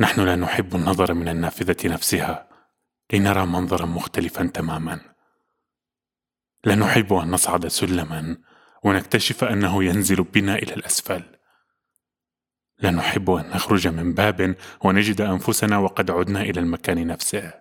[0.00, 2.48] نحن لا نحب النظر من النافذة نفسها
[3.12, 5.00] لنرى منظرا مختلفا تماما.
[6.64, 8.38] لا نحب أن نصعد سلما
[8.84, 11.22] ونكتشف أنه ينزل بنا إلى الأسفل.
[12.78, 17.52] لا نحب أن نخرج من باب ونجد أنفسنا وقد عدنا إلى المكان نفسه.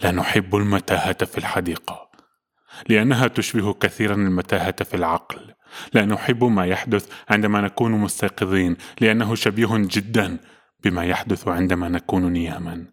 [0.00, 2.07] لا نحب المتاهة في الحديقة.
[2.88, 5.54] لأنها تشبه كثيرا المتاهة في العقل.
[5.92, 10.38] لا نحب ما يحدث عندما نكون مستيقظين لأنه شبيه جدا
[10.84, 12.86] بما يحدث عندما نكون نياما.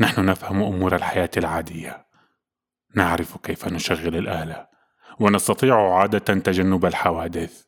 [0.00, 2.06] نحن نفهم أمور الحياة العادية.
[2.94, 4.66] نعرف كيف نشغل الآلة.
[5.20, 7.66] ونستطيع عادة تجنب الحوادث.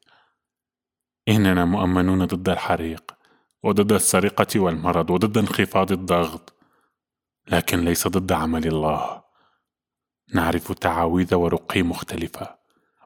[1.28, 3.14] إننا مؤمنون ضد الحريق
[3.62, 6.54] وضد السرقة والمرض وضد انخفاض الضغط.
[7.48, 9.27] لكن ليس ضد عمل الله.
[10.34, 12.58] نعرف تعاويذ ورقي مختلفة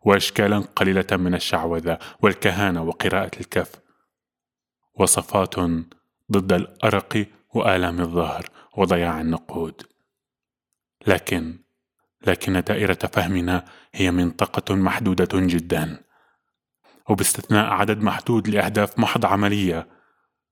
[0.03, 3.73] وأشكالا قليلة من الشعوذة والكهانة وقراءة الكف
[4.95, 5.55] وصفات
[6.33, 9.83] ضد الأرق وآلام الظهر وضياع النقود.
[11.06, 11.59] لكن
[12.27, 16.05] لكن دائرة فهمنا هي منطقة محدودة جدا.
[17.09, 19.89] وباستثناء عدد محدود لأهداف محض عملية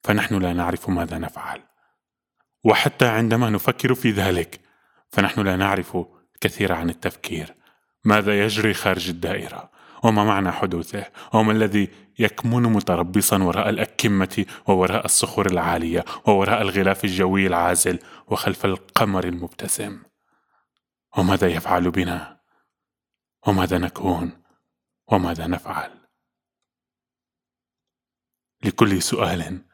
[0.03, 1.63] فنحن لا نعرف ماذا نفعل.
[2.65, 4.61] وحتى عندما نفكر في ذلك
[5.09, 5.99] فنحن لا نعرف
[6.41, 7.55] كثير عن التفكير.
[8.05, 9.71] ماذا يجري خارج الدائرة؟
[10.05, 11.89] وما معنى حدوثه؟ وما الذي
[12.19, 20.03] يكمن متربصا وراء الأكمة ووراء الصخور العالية ووراء الغلاف الجوي العازل وخلف القمر المبتسم؟
[21.17, 22.41] وماذا يفعل بنا؟
[23.47, 24.43] وماذا نكون؟
[25.09, 25.91] وماذا نفعل؟
[28.65, 29.65] لكل سؤال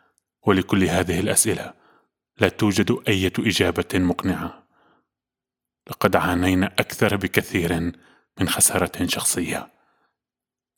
[0.42, 1.74] ولكل هذه الأسئلة
[2.38, 4.65] لا توجد أي إجابة مقنعة.
[5.90, 7.92] لقد عانينا أكثر بكثير
[8.40, 9.68] من خسارة شخصية.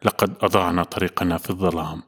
[0.05, 2.03] لقد أضعنا طريقنا في الظلام.